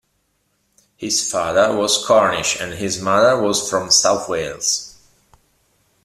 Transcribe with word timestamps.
His 0.97 1.29
father 1.31 1.75
was 1.77 2.03
Cornish 2.03 2.59
and 2.59 2.73
his 2.73 2.99
mother 2.99 3.39
was 3.39 3.69
from 3.69 3.91
South 3.91 4.27
Wales. 4.27 4.97